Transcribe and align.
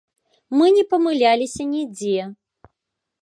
Мы 0.59 0.65
не 0.77 0.83
памыляліся 0.93 1.63
нідзе. 1.73 2.21